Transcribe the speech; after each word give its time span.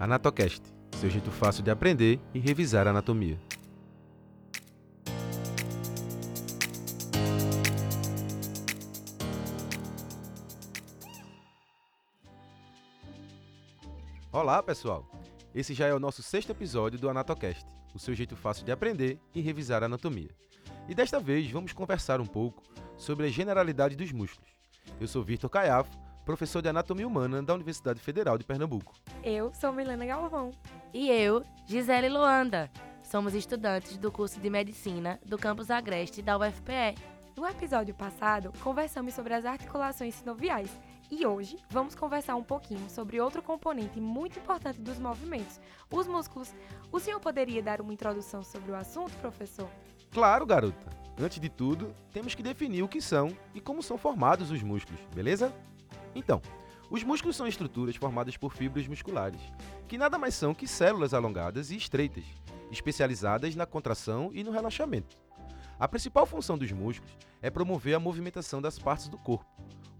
Anatocast, 0.00 0.62
seu 0.92 1.10
jeito 1.10 1.30
fácil 1.30 1.62
de 1.62 1.70
aprender 1.70 2.18
e 2.32 2.38
revisar 2.38 2.86
a 2.86 2.90
anatomia. 2.90 3.38
Olá, 14.32 14.62
pessoal! 14.62 15.06
Esse 15.54 15.74
já 15.74 15.86
é 15.86 15.92
o 15.92 16.00
nosso 16.00 16.22
sexto 16.22 16.48
episódio 16.48 16.98
do 16.98 17.10
Anatocast, 17.10 17.66
o 17.94 17.98
seu 17.98 18.14
jeito 18.14 18.34
fácil 18.34 18.64
de 18.64 18.72
aprender 18.72 19.18
e 19.34 19.42
revisar 19.42 19.82
a 19.82 19.86
anatomia. 19.86 20.30
E 20.88 20.94
desta 20.94 21.20
vez 21.20 21.50
vamos 21.50 21.74
conversar 21.74 22.22
um 22.22 22.26
pouco 22.26 22.62
sobre 22.96 23.26
a 23.26 23.30
generalidade 23.30 23.96
dos 23.96 24.12
músculos. 24.12 24.48
Eu 24.98 25.06
sou 25.06 25.22
Vitor 25.22 25.50
Caiafo, 25.50 25.94
professor 26.24 26.62
de 26.62 26.68
Anatomia 26.68 27.06
Humana 27.06 27.42
da 27.42 27.54
Universidade 27.54 28.00
Federal 28.00 28.38
de 28.38 28.44
Pernambuco. 28.44 28.94
Eu 29.22 29.52
sou 29.54 29.72
Milena 29.72 30.06
Galvão. 30.06 30.50
E 30.92 31.10
eu, 31.10 31.44
Gisele 31.66 32.08
Luanda. 32.08 32.70
Somos 33.02 33.34
estudantes 33.34 33.96
do 33.96 34.12
curso 34.12 34.38
de 34.38 34.48
Medicina 34.48 35.18
do 35.26 35.36
campus 35.36 35.70
Agreste 35.70 36.22
da 36.22 36.38
UFPE. 36.38 36.94
No 37.36 37.46
episódio 37.46 37.94
passado, 37.94 38.52
conversamos 38.62 39.14
sobre 39.14 39.34
as 39.34 39.44
articulações 39.44 40.14
sinoviais 40.14 40.70
e 41.10 41.26
hoje 41.26 41.56
vamos 41.70 41.94
conversar 41.94 42.36
um 42.36 42.42
pouquinho 42.42 42.88
sobre 42.88 43.20
outro 43.20 43.42
componente 43.42 44.00
muito 44.00 44.38
importante 44.38 44.80
dos 44.80 44.98
movimentos, 44.98 45.58
os 45.90 46.06
músculos. 46.06 46.54
O 46.92 47.00
senhor 47.00 47.18
poderia 47.18 47.62
dar 47.62 47.80
uma 47.80 47.92
introdução 47.92 48.44
sobre 48.44 48.70
o 48.70 48.76
assunto, 48.76 49.16
professor? 49.16 49.68
Claro, 50.12 50.46
garota! 50.46 50.88
Antes 51.20 51.40
de 51.40 51.48
tudo, 51.48 51.94
temos 52.12 52.34
que 52.34 52.42
definir 52.42 52.82
o 52.82 52.88
que 52.88 53.00
são 53.00 53.36
e 53.54 53.60
como 53.60 53.82
são 53.82 53.98
formados 53.98 54.50
os 54.50 54.62
músculos, 54.62 55.00
beleza? 55.14 55.52
Então, 56.14 56.40
os 56.90 57.04
músculos 57.04 57.36
são 57.36 57.46
estruturas 57.46 57.94
formadas 57.96 58.36
por 58.36 58.52
fibras 58.52 58.88
musculares, 58.88 59.40
que 59.86 59.96
nada 59.96 60.18
mais 60.18 60.34
são 60.34 60.52
que 60.52 60.66
células 60.66 61.14
alongadas 61.14 61.70
e 61.70 61.76
estreitas, 61.76 62.24
especializadas 62.70 63.54
na 63.54 63.64
contração 63.64 64.30
e 64.32 64.42
no 64.42 64.50
relaxamento. 64.50 65.16
A 65.78 65.86
principal 65.86 66.26
função 66.26 66.58
dos 66.58 66.70
músculos 66.72 67.16
é 67.40 67.48
promover 67.48 67.94
a 67.94 68.00
movimentação 68.00 68.60
das 68.60 68.78
partes 68.78 69.08
do 69.08 69.16
corpo, 69.16 69.46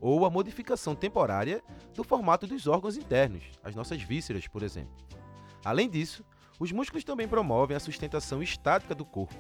ou 0.01 0.27
a 0.27 0.31
modificação 0.31 0.95
temporária 0.95 1.63
do 1.95 2.03
formato 2.03 2.47
dos 2.47 2.67
órgãos 2.67 2.97
internos, 2.97 3.45
as 3.63 3.75
nossas 3.75 4.03
vísceras, 4.03 4.49
por 4.49 4.63
exemplo. 4.63 4.95
Além 5.65 5.89
disso, 5.89 6.25
os 6.59 6.73
músculos 6.73 7.05
também 7.05 7.29
promovem 7.29 7.77
a 7.77 7.81
sustentação 7.81 8.43
estática 8.43 8.95
do 8.95 9.05
corpo 9.05 9.35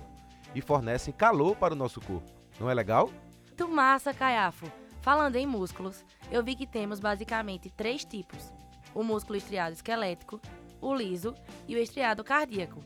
e 0.54 0.60
fornecem 0.60 1.12
calor 1.12 1.56
para 1.56 1.74
o 1.74 1.76
nosso 1.76 2.00
corpo. 2.00 2.30
Não 2.58 2.70
é 2.70 2.74
legal? 2.74 3.10
Tu 3.56 3.68
massa, 3.68 4.14
Caiafo! 4.14 4.79
Falando 5.00 5.36
em 5.36 5.46
músculos, 5.46 6.04
eu 6.30 6.42
vi 6.42 6.54
que 6.54 6.66
temos 6.66 7.00
basicamente 7.00 7.70
três 7.70 8.04
tipos: 8.04 8.52
o 8.94 9.02
músculo 9.02 9.36
estriado 9.36 9.72
esquelético, 9.72 10.40
o 10.80 10.94
liso 10.94 11.34
e 11.66 11.74
o 11.74 11.78
estriado 11.78 12.22
cardíaco. 12.22 12.84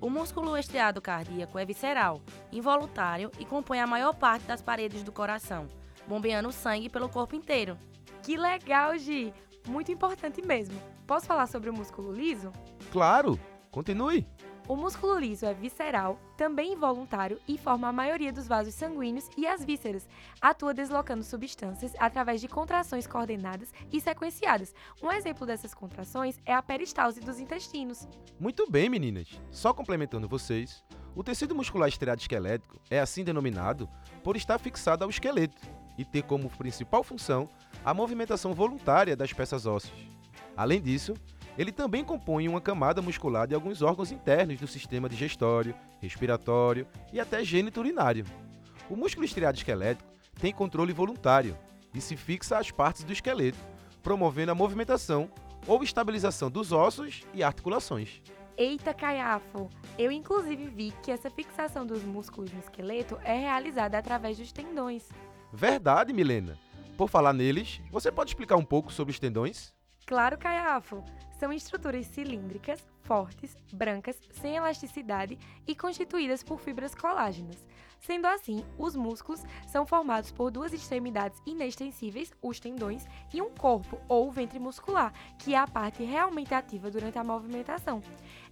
O 0.00 0.08
músculo 0.08 0.56
estriado 0.56 1.00
cardíaco 1.00 1.58
é 1.58 1.64
visceral, 1.64 2.22
involuntário 2.52 3.32
e 3.38 3.44
compõe 3.44 3.80
a 3.80 3.86
maior 3.86 4.14
parte 4.14 4.44
das 4.46 4.62
paredes 4.62 5.02
do 5.02 5.10
coração, 5.10 5.68
bombeando 6.06 6.52
sangue 6.52 6.88
pelo 6.88 7.08
corpo 7.08 7.34
inteiro. 7.34 7.76
Que 8.22 8.36
legal, 8.36 8.96
Gi! 8.96 9.34
Muito 9.66 9.90
importante 9.90 10.40
mesmo. 10.40 10.80
Posso 11.06 11.26
falar 11.26 11.48
sobre 11.48 11.68
o 11.68 11.74
músculo 11.74 12.12
liso? 12.12 12.52
Claro! 12.92 13.38
Continue! 13.72 14.26
O 14.68 14.76
músculo 14.76 15.18
liso 15.18 15.46
é 15.46 15.54
visceral, 15.54 16.20
também 16.36 16.74
involuntário 16.74 17.40
e 17.48 17.56
forma 17.56 17.88
a 17.88 17.92
maioria 17.92 18.30
dos 18.30 18.46
vasos 18.46 18.74
sanguíneos 18.74 19.26
e 19.34 19.46
as 19.46 19.64
vísceras. 19.64 20.06
Atua 20.42 20.74
deslocando 20.74 21.24
substâncias 21.24 21.94
através 21.98 22.38
de 22.38 22.48
contrações 22.48 23.06
coordenadas 23.06 23.72
e 23.90 23.98
sequenciadas. 23.98 24.74
Um 25.02 25.10
exemplo 25.10 25.46
dessas 25.46 25.72
contrações 25.72 26.38
é 26.44 26.52
a 26.52 26.62
peristalse 26.62 27.18
dos 27.18 27.40
intestinos. 27.40 28.06
Muito 28.38 28.70
bem, 28.70 28.90
meninas. 28.90 29.40
Só 29.50 29.72
complementando 29.72 30.28
vocês, 30.28 30.84
o 31.16 31.24
tecido 31.24 31.54
muscular 31.54 31.88
estriado 31.88 32.20
esquelético 32.20 32.78
é 32.90 33.00
assim 33.00 33.24
denominado 33.24 33.88
por 34.22 34.36
estar 34.36 34.58
fixado 34.58 35.02
ao 35.02 35.08
esqueleto 35.08 35.62
e 35.96 36.04
ter 36.04 36.24
como 36.24 36.50
principal 36.50 37.02
função 37.02 37.48
a 37.82 37.94
movimentação 37.94 38.52
voluntária 38.52 39.16
das 39.16 39.32
peças 39.32 39.64
ósseas. 39.64 39.98
Além 40.54 40.82
disso, 40.82 41.14
ele 41.58 41.72
também 41.72 42.04
compõe 42.04 42.48
uma 42.48 42.60
camada 42.60 43.02
muscular 43.02 43.48
de 43.48 43.54
alguns 43.54 43.82
órgãos 43.82 44.12
internos 44.12 44.60
do 44.60 44.68
sistema 44.68 45.08
digestório, 45.08 45.74
respiratório 46.00 46.86
e 47.12 47.18
até 47.18 47.42
gênito 47.44 47.80
urinário. 47.80 48.24
O 48.88 48.94
músculo 48.94 49.26
estriado 49.26 49.58
esquelético 49.58 50.08
tem 50.40 50.52
controle 50.52 50.92
voluntário 50.92 51.58
e 51.92 52.00
se 52.00 52.16
fixa 52.16 52.58
às 52.58 52.70
partes 52.70 53.02
do 53.02 53.12
esqueleto, 53.12 53.58
promovendo 54.04 54.52
a 54.52 54.54
movimentação 54.54 55.28
ou 55.66 55.82
estabilização 55.82 56.48
dos 56.48 56.70
ossos 56.70 57.24
e 57.34 57.42
articulações. 57.42 58.22
Eita, 58.56 58.94
caiafo! 58.94 59.68
Eu 59.98 60.12
inclusive 60.12 60.68
vi 60.68 60.94
que 61.02 61.10
essa 61.10 61.28
fixação 61.28 61.84
dos 61.84 62.04
músculos 62.04 62.52
no 62.52 62.60
esqueleto 62.60 63.18
é 63.24 63.36
realizada 63.36 63.98
através 63.98 64.38
dos 64.38 64.52
tendões. 64.52 65.08
Verdade, 65.52 66.12
Milena. 66.12 66.56
Por 66.96 67.08
falar 67.08 67.32
neles, 67.32 67.80
você 67.90 68.12
pode 68.12 68.30
explicar 68.30 68.56
um 68.56 68.64
pouco 68.64 68.92
sobre 68.92 69.10
os 69.10 69.18
tendões? 69.18 69.76
Claro, 70.08 70.38
caiafo! 70.38 71.04
São 71.38 71.52
estruturas 71.52 72.06
cilíndricas, 72.06 72.82
fortes, 73.02 73.54
brancas, 73.70 74.18
sem 74.40 74.56
elasticidade 74.56 75.38
e 75.66 75.74
constituídas 75.74 76.42
por 76.42 76.58
fibras 76.58 76.94
colágenas. 76.94 77.62
Sendo 78.00 78.26
assim, 78.26 78.64
os 78.78 78.96
músculos 78.96 79.44
são 79.66 79.84
formados 79.84 80.32
por 80.32 80.50
duas 80.50 80.72
extremidades 80.72 81.42
inextensíveis, 81.44 82.32
os 82.40 82.58
tendões, 82.58 83.04
e 83.34 83.42
um 83.42 83.50
corpo 83.50 84.00
ou 84.08 84.32
ventre 84.32 84.58
muscular, 84.58 85.12
que 85.38 85.54
é 85.54 85.58
a 85.58 85.68
parte 85.68 86.02
realmente 86.02 86.54
ativa 86.54 86.90
durante 86.90 87.18
a 87.18 87.24
movimentação. 87.24 88.00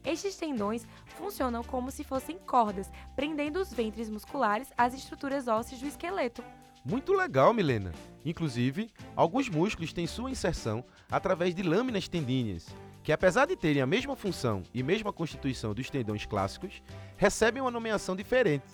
Estes 0.05 0.37
tendões 0.37 0.87
funcionam 1.07 1.65
como 1.65 1.91
se 1.91 2.05
fossem 2.05 2.37
cordas, 2.41 2.93
prendendo 3.15 3.59
os 3.59 3.73
ventres 3.73 4.11
musculares 4.11 4.71
às 4.77 4.93
estruturas 4.93 5.49
ósseas 5.49 5.81
do 5.81 5.87
esqueleto. 5.87 6.45
Muito 6.89 7.13
legal, 7.13 7.53
Milena. 7.53 7.91
Inclusive, 8.25 8.89
alguns 9.17 9.49
músculos 9.49 9.93
têm 9.93 10.07
sua 10.07 10.31
inserção 10.31 10.85
através 11.11 11.53
de 11.53 11.61
lâminas 11.61 12.07
tendíneas, 12.07 12.69
que 13.03 13.11
apesar 13.11 13.47
de 13.47 13.57
terem 13.57 13.83
a 13.83 13.87
mesma 13.87 14.15
função 14.15 14.63
e 14.73 14.85
mesma 14.85 15.13
constituição 15.13 15.75
dos 15.75 15.91
tendões 15.91 16.25
clássicos, 16.27 16.81
recebem 17.17 17.61
uma 17.61 17.73
nomeação 17.73 18.15
diferente, 18.15 18.67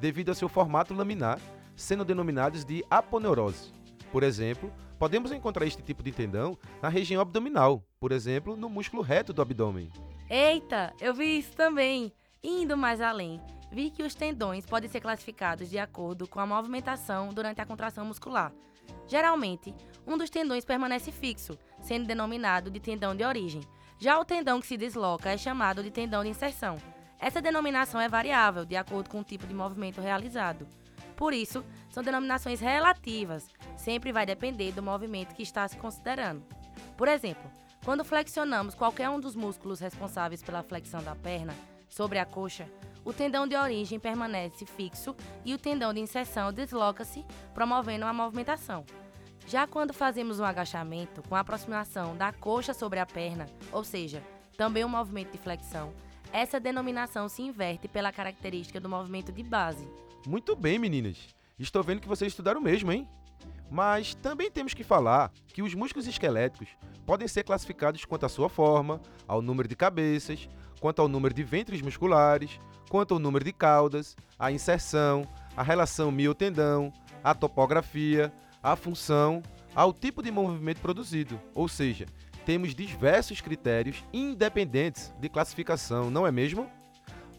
devido 0.00 0.28
ao 0.28 0.34
seu 0.36 0.48
formato 0.48 0.94
laminar, 0.94 1.40
sendo 1.74 2.04
denominados 2.04 2.64
de 2.64 2.84
aponeurose. 2.88 3.72
Por 4.12 4.22
exemplo, 4.22 4.72
podemos 4.96 5.32
encontrar 5.32 5.66
este 5.66 5.82
tipo 5.82 6.04
de 6.04 6.12
tendão 6.12 6.56
na 6.80 6.88
região 6.88 7.20
abdominal, 7.20 7.82
por 7.98 8.12
exemplo, 8.12 8.56
no 8.56 8.68
músculo 8.68 9.02
reto 9.02 9.32
do 9.32 9.42
abdômen. 9.42 9.90
Eita, 10.30 10.94
eu 11.00 11.12
vi 11.12 11.38
isso 11.38 11.52
também! 11.56 12.12
Indo 12.44 12.76
mais 12.76 13.00
além, 13.00 13.40
vi 13.70 13.90
que 13.90 14.02
os 14.02 14.14
tendões 14.14 14.64
podem 14.64 14.88
ser 14.88 15.00
classificados 15.00 15.68
de 15.68 15.78
acordo 15.78 16.26
com 16.28 16.40
a 16.40 16.46
movimentação 16.46 17.28
durante 17.32 17.60
a 17.60 17.66
contração 17.66 18.04
muscular. 18.04 18.52
Geralmente, 19.06 19.74
um 20.06 20.16
dos 20.16 20.30
tendões 20.30 20.64
permanece 20.64 21.10
fixo, 21.12 21.58
sendo 21.80 22.06
denominado 22.06 22.70
de 22.70 22.80
tendão 22.80 23.14
de 23.14 23.24
origem. 23.24 23.62
Já 23.98 24.18
o 24.18 24.24
tendão 24.24 24.60
que 24.60 24.66
se 24.66 24.76
desloca 24.76 25.30
é 25.30 25.36
chamado 25.36 25.82
de 25.82 25.90
tendão 25.90 26.22
de 26.22 26.30
inserção. 26.30 26.76
Essa 27.18 27.40
denominação 27.40 28.00
é 28.00 28.08
variável 28.08 28.64
de 28.64 28.76
acordo 28.76 29.08
com 29.08 29.20
o 29.20 29.24
tipo 29.24 29.46
de 29.46 29.54
movimento 29.54 30.00
realizado. 30.00 30.66
Por 31.16 31.32
isso, 31.32 31.64
são 31.88 32.02
denominações 32.02 32.60
relativas, 32.60 33.48
sempre 33.76 34.12
vai 34.12 34.26
depender 34.26 34.72
do 34.72 34.82
movimento 34.82 35.34
que 35.34 35.42
está 35.42 35.66
se 35.66 35.76
considerando. 35.78 36.44
Por 36.96 37.08
exemplo, 37.08 37.50
quando 37.84 38.04
flexionamos 38.04 38.74
qualquer 38.74 39.08
um 39.08 39.18
dos 39.18 39.34
músculos 39.34 39.80
responsáveis 39.80 40.42
pela 40.42 40.62
flexão 40.62 41.02
da 41.02 41.14
perna 41.14 41.54
sobre 41.88 42.18
a 42.18 42.26
coxa, 42.26 42.68
o 43.06 43.12
tendão 43.12 43.46
de 43.46 43.54
origem 43.54 44.00
permanece 44.00 44.66
fixo 44.66 45.14
e 45.44 45.54
o 45.54 45.58
tendão 45.58 45.94
de 45.94 46.00
inserção 46.00 46.52
desloca-se, 46.52 47.24
promovendo 47.54 48.04
a 48.04 48.12
movimentação. 48.12 48.84
Já 49.46 49.64
quando 49.64 49.94
fazemos 49.94 50.40
um 50.40 50.44
agachamento 50.44 51.22
com 51.28 51.36
a 51.36 51.40
aproximação 51.40 52.16
da 52.16 52.32
coxa 52.32 52.74
sobre 52.74 52.98
a 52.98 53.06
perna, 53.06 53.46
ou 53.70 53.84
seja, 53.84 54.20
também 54.56 54.84
um 54.84 54.88
movimento 54.88 55.30
de 55.30 55.38
flexão, 55.38 55.92
essa 56.32 56.58
denominação 56.58 57.28
se 57.28 57.42
inverte 57.42 57.86
pela 57.86 58.10
característica 58.10 58.80
do 58.80 58.88
movimento 58.88 59.30
de 59.30 59.44
base. 59.44 59.88
Muito 60.26 60.56
bem, 60.56 60.76
meninas. 60.76 61.28
Estou 61.56 61.84
vendo 61.84 62.00
que 62.00 62.08
vocês 62.08 62.32
estudaram 62.32 62.60
mesmo, 62.60 62.90
hein? 62.90 63.08
Mas 63.70 64.16
também 64.16 64.50
temos 64.50 64.74
que 64.74 64.82
falar 64.82 65.30
que 65.46 65.62
os 65.62 65.74
músculos 65.74 66.08
esqueléticos 66.08 66.70
podem 67.06 67.28
ser 67.28 67.44
classificados 67.44 68.04
quanto 68.04 68.26
à 68.26 68.28
sua 68.28 68.48
forma, 68.48 69.00
ao 69.28 69.40
número 69.40 69.68
de 69.68 69.76
cabeças, 69.76 70.48
quanto 70.80 71.00
ao 71.00 71.08
número 71.08 71.32
de 71.32 71.44
ventres 71.44 71.80
musculares, 71.80 72.58
quanto 72.88 73.14
ao 73.14 73.20
número 73.20 73.44
de 73.44 73.52
caudas, 73.52 74.16
a 74.38 74.50
inserção, 74.50 75.26
a 75.56 75.62
relação 75.62 76.10
miotendão, 76.10 76.92
a 77.22 77.34
topografia, 77.34 78.32
a 78.62 78.76
função, 78.76 79.42
ao 79.74 79.92
tipo 79.92 80.22
de 80.22 80.30
movimento 80.30 80.80
produzido. 80.80 81.40
Ou 81.54 81.68
seja, 81.68 82.06
temos 82.44 82.74
diversos 82.74 83.40
critérios 83.40 84.04
independentes 84.12 85.12
de 85.20 85.28
classificação, 85.28 86.10
não 86.10 86.26
é 86.26 86.32
mesmo? 86.32 86.70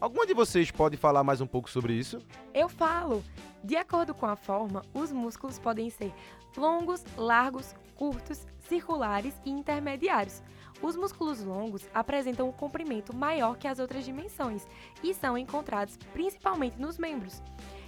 Alguma 0.00 0.26
de 0.26 0.34
vocês 0.34 0.70
pode 0.70 0.96
falar 0.96 1.24
mais 1.24 1.40
um 1.40 1.46
pouco 1.46 1.68
sobre 1.68 1.92
isso? 1.94 2.20
Eu 2.54 2.68
falo! 2.68 3.24
De 3.64 3.74
acordo 3.74 4.14
com 4.14 4.26
a 4.26 4.36
forma, 4.36 4.82
os 4.94 5.10
músculos 5.10 5.58
podem 5.58 5.90
ser 5.90 6.12
longos, 6.56 7.04
largos, 7.16 7.74
curtos, 7.96 8.46
circulares 8.68 9.34
e 9.44 9.50
intermediários. 9.50 10.40
Os 10.80 10.96
músculos 10.96 11.42
longos 11.42 11.88
apresentam 11.92 12.48
um 12.48 12.52
comprimento 12.52 13.14
maior 13.14 13.56
que 13.56 13.66
as 13.66 13.78
outras 13.78 14.04
dimensões 14.04 14.66
e 15.02 15.12
são 15.12 15.36
encontrados 15.36 15.96
principalmente 16.12 16.80
nos 16.80 16.98
membros. 16.98 17.42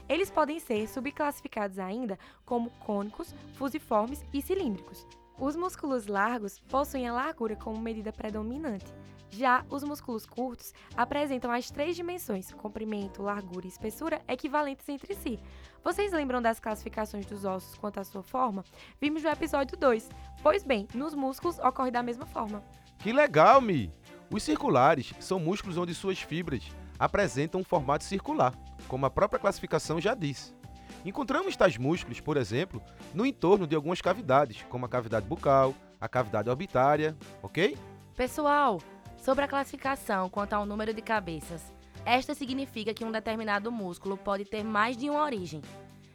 Eles 0.08 0.30
podem 0.30 0.58
ser 0.58 0.88
subclassificados 0.88 1.78
ainda 1.78 2.18
como 2.44 2.70
cônicos, 2.84 3.32
fusiformes 3.54 4.24
e 4.32 4.42
cilíndricos. 4.42 5.06
Os 5.40 5.56
músculos 5.56 6.06
largos 6.06 6.58
possuem 6.58 7.08
a 7.08 7.14
largura 7.14 7.56
como 7.56 7.80
medida 7.80 8.12
predominante. 8.12 8.84
Já 9.30 9.64
os 9.70 9.82
músculos 9.82 10.26
curtos 10.26 10.74
apresentam 10.94 11.50
as 11.50 11.70
três 11.70 11.96
dimensões, 11.96 12.52
comprimento, 12.52 13.22
largura 13.22 13.64
e 13.64 13.70
espessura, 13.70 14.20
equivalentes 14.28 14.86
entre 14.86 15.14
si. 15.14 15.40
Vocês 15.82 16.12
lembram 16.12 16.42
das 16.42 16.60
classificações 16.60 17.24
dos 17.24 17.46
ossos 17.46 17.74
quanto 17.78 17.98
à 17.98 18.04
sua 18.04 18.22
forma? 18.22 18.62
Vimos 19.00 19.22
no 19.22 19.30
episódio 19.30 19.78
2. 19.78 20.10
Pois 20.42 20.62
bem, 20.62 20.86
nos 20.92 21.14
músculos 21.14 21.58
ocorre 21.58 21.90
da 21.90 22.02
mesma 22.02 22.26
forma. 22.26 22.62
Que 22.98 23.10
legal, 23.10 23.62
Mi! 23.62 23.90
Os 24.30 24.42
circulares 24.42 25.14
são 25.20 25.40
músculos 25.40 25.78
onde 25.78 25.94
suas 25.94 26.20
fibras 26.20 26.70
apresentam 26.98 27.62
um 27.62 27.64
formato 27.64 28.04
circular, 28.04 28.54
como 28.86 29.06
a 29.06 29.10
própria 29.10 29.40
classificação 29.40 29.98
já 29.98 30.14
disse. 30.14 30.59
Encontramos 31.04 31.56
tais 31.56 31.76
músculos, 31.76 32.20
por 32.20 32.36
exemplo, 32.36 32.82
no 33.14 33.24
entorno 33.24 33.66
de 33.66 33.74
algumas 33.74 34.00
cavidades, 34.00 34.64
como 34.68 34.86
a 34.86 34.88
cavidade 34.88 35.26
bucal, 35.26 35.74
a 36.00 36.08
cavidade 36.08 36.48
orbitária, 36.48 37.16
ok? 37.42 37.76
Pessoal, 38.16 38.80
sobre 39.16 39.44
a 39.44 39.48
classificação 39.48 40.28
quanto 40.28 40.54
ao 40.54 40.66
número 40.66 40.92
de 40.94 41.02
cabeças, 41.02 41.72
esta 42.04 42.34
significa 42.34 42.94
que 42.94 43.04
um 43.04 43.12
determinado 43.12 43.70
músculo 43.70 44.16
pode 44.16 44.44
ter 44.44 44.64
mais 44.64 44.96
de 44.96 45.10
uma 45.10 45.22
origem. 45.22 45.62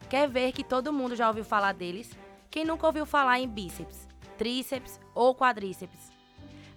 Quer 0.10 0.30
ver 0.30 0.52
que 0.52 0.64
todo 0.64 0.94
mundo 0.94 1.16
já 1.16 1.28
ouviu 1.28 1.44
falar 1.44 1.74
deles? 1.74 2.12
Quem 2.50 2.66
nunca 2.66 2.88
ouviu 2.88 3.06
falar 3.06 3.40
em 3.40 3.48
bíceps, 3.48 4.08
tríceps 4.38 5.00
ou 5.14 5.36
quadríceps? 5.36 6.12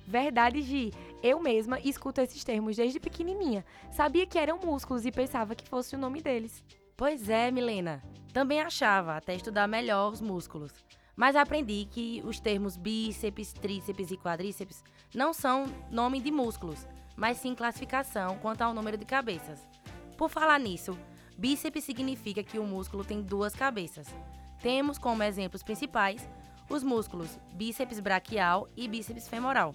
Verdade, 0.06 0.62
Gi. 0.62 0.92
Eu 1.22 1.40
mesma 1.40 1.78
escuto 1.80 2.20
esses 2.20 2.42
termos 2.44 2.76
desde 2.76 3.00
pequenininha. 3.00 3.64
Sabia 3.90 4.26
que 4.26 4.38
eram 4.38 4.58
músculos 4.58 5.04
e 5.04 5.12
pensava 5.12 5.54
que 5.54 5.68
fosse 5.68 5.96
o 5.96 5.98
nome 5.98 6.22
deles. 6.22 6.62
Pois 6.98 7.28
é, 7.28 7.48
Milena. 7.52 8.02
Também 8.32 8.60
achava, 8.60 9.16
até 9.16 9.32
estudar 9.32 9.68
melhor 9.68 10.10
os 10.10 10.20
músculos. 10.20 10.72
Mas 11.14 11.36
aprendi 11.36 11.86
que 11.88 12.20
os 12.24 12.40
termos 12.40 12.76
bíceps, 12.76 13.52
tríceps 13.52 14.10
e 14.10 14.16
quadríceps 14.16 14.82
não 15.14 15.32
são 15.32 15.66
nome 15.92 16.20
de 16.20 16.32
músculos, 16.32 16.88
mas 17.16 17.36
sim 17.36 17.54
classificação 17.54 18.36
quanto 18.38 18.62
ao 18.62 18.74
número 18.74 18.96
de 18.96 19.04
cabeças. 19.04 19.60
Por 20.16 20.28
falar 20.28 20.58
nisso, 20.58 20.98
bíceps 21.38 21.84
significa 21.84 22.42
que 22.42 22.58
o 22.58 22.64
músculo 22.64 23.04
tem 23.04 23.22
duas 23.22 23.54
cabeças. 23.54 24.08
Temos 24.60 24.98
como 24.98 25.22
exemplos 25.22 25.62
principais 25.62 26.28
os 26.68 26.82
músculos 26.82 27.38
bíceps 27.54 28.00
braquial 28.00 28.68
e 28.76 28.88
bíceps 28.88 29.28
femoral. 29.28 29.72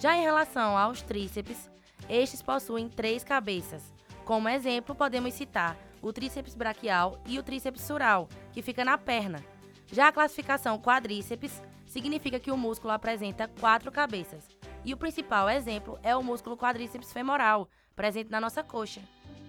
Já 0.00 0.16
em 0.16 0.22
relação 0.22 0.78
aos 0.78 1.02
tríceps, 1.02 1.70
estes 2.08 2.40
possuem 2.40 2.88
três 2.88 3.22
cabeças. 3.22 3.92
Como 4.24 4.48
exemplo, 4.48 4.94
podemos 4.94 5.34
citar 5.34 5.76
o 6.02 6.12
tríceps 6.12 6.54
braquial 6.54 7.20
e 7.26 7.38
o 7.38 7.42
tríceps 7.42 7.82
sural, 7.82 8.28
que 8.52 8.62
fica 8.62 8.84
na 8.84 8.96
perna. 8.98 9.44
Já 9.90 10.08
a 10.08 10.12
classificação 10.12 10.78
quadríceps 10.78 11.62
significa 11.86 12.38
que 12.38 12.50
o 12.50 12.56
músculo 12.56 12.92
apresenta 12.92 13.48
quatro 13.60 13.90
cabeças. 13.90 14.44
E 14.84 14.92
o 14.92 14.96
principal 14.96 15.48
exemplo 15.48 15.98
é 16.02 16.16
o 16.16 16.22
músculo 16.22 16.56
quadríceps 16.56 17.12
femoral, 17.12 17.68
presente 17.96 18.30
na 18.30 18.40
nossa 18.40 18.62
coxa. 18.62 19.00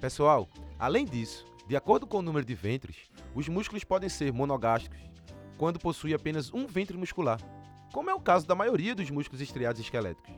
Pessoal, 0.01 0.47
além 0.79 1.05
disso, 1.05 1.45
de 1.67 1.75
acordo 1.75 2.07
com 2.07 2.17
o 2.19 2.21
número 2.21 2.45
de 2.45 2.55
ventres, 2.55 3.09
os 3.35 3.47
músculos 3.47 3.83
podem 3.83 4.09
ser 4.09 4.33
monogástricos, 4.33 4.99
quando 5.57 5.77
possui 5.77 6.13
apenas 6.13 6.53
um 6.53 6.65
ventre 6.65 6.97
muscular, 6.97 7.39
como 7.91 8.09
é 8.09 8.13
o 8.13 8.19
caso 8.19 8.47
da 8.47 8.55
maioria 8.55 8.95
dos 8.95 9.09
músculos 9.09 9.41
estriados 9.41 9.81
esqueléticos. 9.81 10.33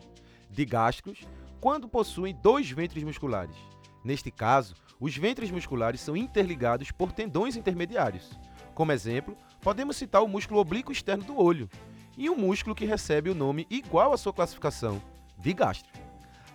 Digástricos, 0.50 1.22
quando 1.62 1.88
possuem 1.88 2.36
dois 2.42 2.70
ventres 2.72 3.04
musculares. 3.04 3.56
Neste 4.04 4.32
caso, 4.32 4.74
os 5.02 5.18
ventres 5.18 5.50
musculares 5.50 6.00
são 6.00 6.16
interligados 6.16 6.92
por 6.92 7.12
tendões 7.12 7.56
intermediários. 7.56 8.30
Como 8.76 8.92
exemplo, 8.92 9.36
podemos 9.60 9.98
citar 9.98 10.22
o 10.22 10.28
músculo 10.28 10.60
oblíquo 10.60 10.92
externo 10.92 11.24
do 11.24 11.42
olho 11.42 11.68
e 12.16 12.30
um 12.30 12.36
músculo 12.36 12.76
que 12.76 12.86
recebe 12.86 13.28
o 13.28 13.36
nome 13.36 13.66
igual 13.68 14.14
à 14.14 14.18
sua 14.18 14.32
classificação, 14.32 15.02
digástrico. 15.40 15.98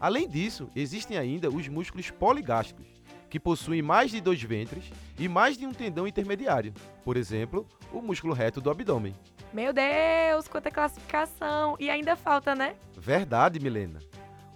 Além 0.00 0.28
disso, 0.28 0.70
existem 0.76 1.18
ainda 1.18 1.50
os 1.50 1.66
músculos 1.66 2.08
poligástricos, 2.10 2.86
que 3.28 3.40
possuem 3.40 3.82
mais 3.82 4.12
de 4.12 4.20
dois 4.20 4.40
ventres 4.40 4.92
e 5.18 5.28
mais 5.28 5.58
de 5.58 5.66
um 5.66 5.72
tendão 5.72 6.06
intermediário, 6.06 6.72
por 7.04 7.16
exemplo, 7.16 7.66
o 7.92 8.00
músculo 8.00 8.32
reto 8.32 8.60
do 8.60 8.70
abdômen. 8.70 9.14
Meu 9.52 9.72
Deus, 9.72 10.46
quanta 10.46 10.70
classificação! 10.70 11.76
E 11.80 11.90
ainda 11.90 12.14
falta, 12.14 12.54
né? 12.54 12.76
Verdade, 12.96 13.58
Milena. 13.58 13.98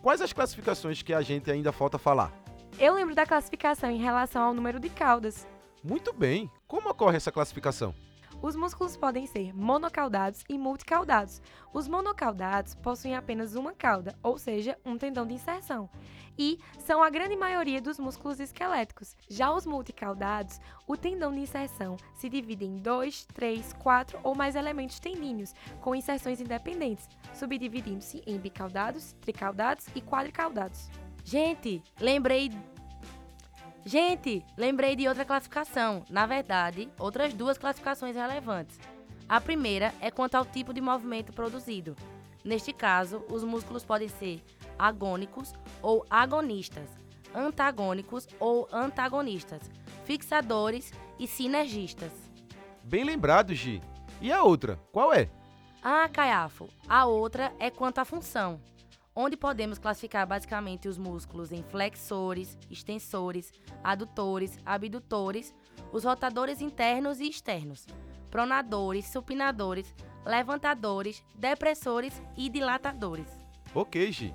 Quais 0.00 0.20
as 0.20 0.32
classificações 0.32 1.02
que 1.02 1.12
a 1.12 1.22
gente 1.22 1.50
ainda 1.50 1.72
falta 1.72 1.98
falar? 1.98 2.32
Eu 2.80 2.94
lembro 2.94 3.14
da 3.14 3.26
classificação 3.26 3.90
em 3.90 3.98
relação 3.98 4.42
ao 4.42 4.54
número 4.54 4.80
de 4.80 4.88
caudas. 4.88 5.46
Muito 5.84 6.14
bem. 6.14 6.50
Como 6.66 6.88
ocorre 6.88 7.18
essa 7.18 7.30
classificação? 7.30 7.94
Os 8.40 8.56
músculos 8.56 8.96
podem 8.96 9.26
ser 9.26 9.54
monocaudados 9.54 10.42
e 10.48 10.56
multicaudados. 10.56 11.42
Os 11.74 11.86
monocaudados 11.86 12.74
possuem 12.76 13.14
apenas 13.14 13.54
uma 13.54 13.74
cauda, 13.74 14.16
ou 14.22 14.38
seja, 14.38 14.78
um 14.82 14.96
tendão 14.96 15.26
de 15.26 15.34
inserção, 15.34 15.90
e 16.38 16.58
são 16.78 17.02
a 17.02 17.10
grande 17.10 17.36
maioria 17.36 17.82
dos 17.82 17.98
músculos 17.98 18.40
esqueléticos. 18.40 19.14
Já 19.28 19.52
os 19.52 19.66
multicaudados, 19.66 20.58
o 20.86 20.96
tendão 20.96 21.30
de 21.30 21.40
inserção 21.40 21.98
se 22.14 22.30
divide 22.30 22.64
em 22.64 22.76
dois, 22.76 23.26
três, 23.26 23.74
quatro 23.74 24.18
ou 24.22 24.34
mais 24.34 24.56
elementos 24.56 24.98
tendíneos, 24.98 25.52
com 25.82 25.94
inserções 25.94 26.40
independentes, 26.40 27.06
subdividindo-se 27.34 28.22
em 28.26 28.38
bicaudados, 28.38 29.12
tricaudados 29.20 29.86
e 29.94 30.00
quadricaudados. 30.00 30.88
Gente, 31.24 31.82
lembrei 32.00 32.50
Gente, 33.84 34.44
lembrei 34.56 34.94
de 34.94 35.08
outra 35.08 35.24
classificação. 35.24 36.04
Na 36.10 36.26
verdade, 36.26 36.90
outras 36.98 37.32
duas 37.32 37.56
classificações 37.56 38.14
relevantes. 38.14 38.78
A 39.28 39.40
primeira 39.40 39.94
é 40.00 40.10
quanto 40.10 40.34
ao 40.34 40.44
tipo 40.44 40.74
de 40.74 40.80
movimento 40.80 41.32
produzido. 41.32 41.96
Neste 42.44 42.72
caso, 42.72 43.24
os 43.30 43.42
músculos 43.44 43.84
podem 43.84 44.08
ser 44.08 44.42
agônicos 44.78 45.52
ou 45.82 46.04
agonistas, 46.10 46.88
antagônicos 47.34 48.26
ou 48.38 48.68
antagonistas, 48.72 49.70
fixadores 50.04 50.92
e 51.18 51.26
sinergistas. 51.26 52.12
Bem 52.82 53.04
lembrado, 53.04 53.54
Gi. 53.54 53.80
E 54.20 54.32
a 54.32 54.42
outra, 54.42 54.78
qual 54.92 55.12
é? 55.12 55.30
Ah, 55.82 56.08
Caiafo, 56.08 56.68
a 56.88 57.06
outra 57.06 57.52
é 57.58 57.70
quanto 57.70 57.98
à 57.98 58.04
função 58.04 58.60
onde 59.14 59.36
podemos 59.36 59.78
classificar 59.78 60.26
basicamente 60.26 60.88
os 60.88 60.96
músculos 60.96 61.52
em 61.52 61.62
flexores, 61.62 62.56
extensores, 62.70 63.52
adutores, 63.82 64.58
abdutores, 64.64 65.54
os 65.92 66.04
rotadores 66.04 66.60
internos 66.60 67.20
e 67.20 67.28
externos, 67.28 67.86
pronadores, 68.30 69.06
supinadores, 69.06 69.94
levantadores, 70.24 71.24
depressores 71.34 72.22
e 72.36 72.48
dilatadores. 72.48 73.26
Ok, 73.74 74.10
Gi. 74.12 74.34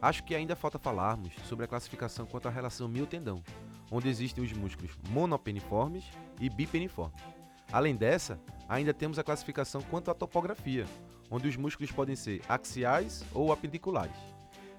Acho 0.00 0.22
que 0.22 0.34
ainda 0.34 0.54
falta 0.54 0.78
falarmos 0.78 1.34
sobre 1.44 1.64
a 1.64 1.68
classificação 1.68 2.24
quanto 2.24 2.46
à 2.46 2.50
relação 2.50 2.88
mio-tendão, 2.88 3.42
onde 3.90 4.08
existem 4.08 4.44
os 4.44 4.52
músculos 4.52 4.96
monopeniformes 5.08 6.04
e 6.40 6.48
bipeniformes. 6.48 7.37
Além 7.70 7.94
dessa, 7.94 8.40
ainda 8.68 8.94
temos 8.94 9.18
a 9.18 9.24
classificação 9.24 9.82
quanto 9.82 10.10
à 10.10 10.14
topografia, 10.14 10.86
onde 11.30 11.48
os 11.48 11.56
músculos 11.56 11.92
podem 11.92 12.16
ser 12.16 12.40
axiais 12.48 13.22
ou 13.34 13.52
apendiculares. 13.52 14.16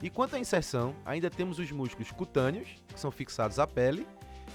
E 0.02 0.10
quanto 0.10 0.36
à 0.36 0.40
inserção, 0.40 0.96
ainda 1.06 1.30
temos 1.30 1.60
os 1.60 1.72
músculos 1.72 2.12
cutâneos, 2.12 2.70
que 2.88 3.00
são 3.00 3.12
fixados 3.12 3.60
à 3.60 3.68
pele, 3.68 4.08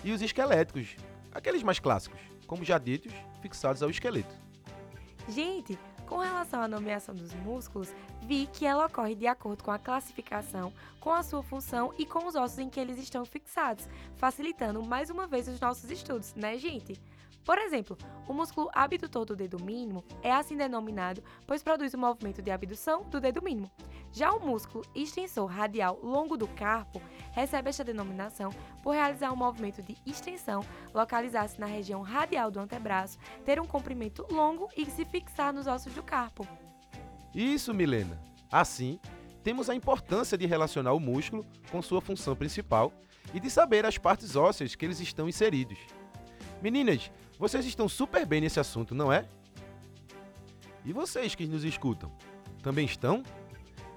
e 0.02 0.10
os 0.10 0.20
esqueléticos, 0.20 0.96
aqueles 1.32 1.62
mais 1.62 1.78
clássicos, 1.78 2.20
como 2.46 2.64
já 2.64 2.78
ditos, 2.78 3.12
fixados 3.40 3.82
ao 3.82 3.90
esqueleto. 3.90 4.34
Gente, 5.28 5.78
com 6.06 6.18
relação 6.18 6.60
à 6.60 6.68
nomeação 6.68 7.14
dos 7.14 7.32
músculos, 7.34 7.92
vi 8.22 8.46
que 8.52 8.66
ela 8.66 8.86
ocorre 8.86 9.14
de 9.14 9.26
acordo 9.26 9.62
com 9.62 9.70
a 9.70 9.78
classificação, 9.78 10.72
com 11.00 11.12
a 11.12 11.22
sua 11.22 11.42
função 11.42 11.94
e 11.98 12.04
com 12.04 12.26
os 12.26 12.34
ossos 12.34 12.58
em 12.58 12.68
que 12.68 12.80
eles 12.80 12.98
estão 12.98 13.24
fixados, 13.24 13.88
facilitando 14.16 14.82
mais 14.82 15.08
uma 15.08 15.26
vez 15.26 15.46
os 15.46 15.60
nossos 15.60 15.90
estudos, 15.90 16.34
né, 16.34 16.58
gente? 16.58 17.00
Por 17.44 17.58
exemplo, 17.58 17.96
o 18.26 18.32
músculo 18.32 18.70
abdutor 18.72 19.26
do 19.26 19.36
dedo 19.36 19.62
mínimo 19.62 20.02
é 20.22 20.32
assim 20.32 20.56
denominado, 20.56 21.22
pois 21.46 21.62
produz 21.62 21.92
o 21.92 21.98
movimento 21.98 22.40
de 22.40 22.50
abdução 22.50 23.02
do 23.04 23.20
dedo 23.20 23.42
mínimo. 23.42 23.70
Já 24.12 24.32
o 24.32 24.40
músculo 24.40 24.84
extensor 24.94 25.46
radial 25.46 25.98
longo 26.02 26.36
do 26.36 26.48
carpo 26.48 27.02
recebe 27.32 27.68
esta 27.68 27.84
denominação 27.84 28.50
por 28.82 28.94
realizar 28.94 29.30
um 29.32 29.36
movimento 29.36 29.82
de 29.82 29.96
extensão, 30.06 30.64
localizar-se 30.94 31.60
na 31.60 31.66
região 31.66 32.00
radial 32.00 32.50
do 32.50 32.60
antebraço, 32.60 33.18
ter 33.44 33.60
um 33.60 33.66
comprimento 33.66 34.26
longo 34.30 34.68
e 34.76 34.86
se 34.86 35.04
fixar 35.04 35.52
nos 35.52 35.66
ossos 35.66 35.92
do 35.92 36.02
carpo. 36.02 36.46
Isso, 37.34 37.74
Milena. 37.74 38.18
Assim, 38.50 38.98
temos 39.42 39.68
a 39.68 39.74
importância 39.74 40.38
de 40.38 40.46
relacionar 40.46 40.94
o 40.94 41.00
músculo 41.00 41.44
com 41.70 41.82
sua 41.82 42.00
função 42.00 42.34
principal 42.34 42.92
e 43.34 43.40
de 43.40 43.50
saber 43.50 43.84
as 43.84 43.98
partes 43.98 44.36
ósseas 44.36 44.74
que 44.74 44.84
eles 44.84 45.00
estão 45.00 45.28
inseridos. 45.28 45.78
Meninas, 46.62 47.10
vocês 47.38 47.64
estão 47.66 47.88
super 47.88 48.24
bem 48.24 48.40
nesse 48.40 48.60
assunto, 48.60 48.94
não 48.94 49.12
é? 49.12 49.26
E 50.84 50.92
vocês 50.92 51.34
que 51.34 51.46
nos 51.46 51.64
escutam, 51.64 52.12
também 52.62 52.84
estão? 52.84 53.22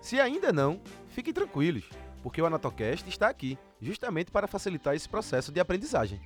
Se 0.02 0.20
ainda 0.20 0.54
não, 0.54 0.80
fiquem 1.10 1.34
tranquilos, 1.34 1.90
porque 2.24 2.42
o 2.42 2.46
Anatocast 2.46 3.08
está 3.10 3.28
aqui, 3.28 3.58
justamente 3.82 4.32
para 4.32 4.48
facilitar 4.48 4.96
esse 4.96 5.08
processo 5.08 5.52
de 5.52 5.60
aprendizagem. 5.60 6.22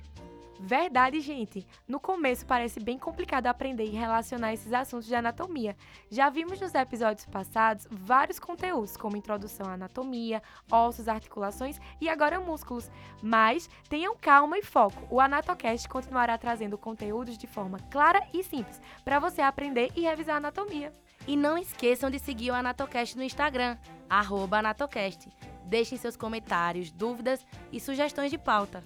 Verdade, 0.60 1.20
gente. 1.20 1.66
No 1.88 1.98
começo 1.98 2.46
parece 2.46 2.78
bem 2.78 2.98
complicado 2.98 3.46
aprender 3.46 3.84
e 3.84 3.96
relacionar 3.96 4.52
esses 4.52 4.72
assuntos 4.72 5.06
de 5.06 5.14
anatomia. 5.14 5.76
Já 6.10 6.30
vimos 6.30 6.60
nos 6.60 6.74
episódios 6.74 7.26
passados 7.26 7.86
vários 7.90 8.38
conteúdos, 8.38 8.96
como 8.96 9.16
introdução 9.16 9.66
à 9.66 9.72
anatomia, 9.72 10.42
ossos, 10.70 11.08
articulações 11.08 11.80
e 12.00 12.08
agora 12.08 12.40
músculos. 12.40 12.90
Mas 13.22 13.68
tenham 13.88 14.16
calma 14.16 14.58
e 14.58 14.62
foco. 14.62 15.02
O 15.10 15.20
Anatocast 15.20 15.88
continuará 15.88 16.38
trazendo 16.38 16.78
conteúdos 16.78 17.36
de 17.36 17.46
forma 17.46 17.78
clara 17.90 18.26
e 18.32 18.42
simples 18.44 18.80
para 19.04 19.18
você 19.18 19.40
aprender 19.40 19.90
e 19.96 20.02
revisar 20.02 20.36
a 20.36 20.38
anatomia. 20.38 20.94
E 21.26 21.36
não 21.36 21.56
esqueçam 21.56 22.10
de 22.10 22.18
seguir 22.18 22.50
o 22.50 22.54
Anatocast 22.54 23.16
no 23.16 23.22
Instagram, 23.22 23.76
arroba 24.08 24.58
Anatocast. 24.58 25.28
Deixem 25.64 25.96
seus 25.96 26.16
comentários, 26.16 26.90
dúvidas 26.90 27.44
e 27.70 27.80
sugestões 27.80 28.30
de 28.30 28.38
pauta. 28.38 28.84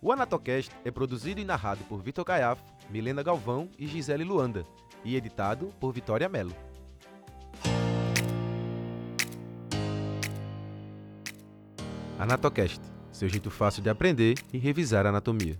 O 0.00 0.12
Anatocast 0.12 0.70
é 0.84 0.90
produzido 0.90 1.40
e 1.40 1.44
narrado 1.44 1.82
por 1.84 2.02
Vitor 2.02 2.24
Caiafo, 2.24 2.62
Milena 2.90 3.22
Galvão 3.22 3.70
e 3.78 3.86
Gisele 3.86 4.24
Luanda, 4.24 4.66
e 5.02 5.16
editado 5.16 5.72
por 5.80 5.90
Vitória 5.92 6.28
Mello. 6.28 6.54
Anatocast, 12.18 12.80
seu 13.10 13.28
jeito 13.28 13.50
fácil 13.50 13.82
de 13.82 13.88
aprender 13.88 14.34
e 14.52 14.58
revisar 14.58 15.06
a 15.06 15.08
anatomia. 15.08 15.58